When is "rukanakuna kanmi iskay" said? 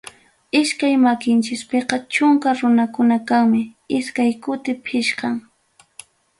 2.57-4.31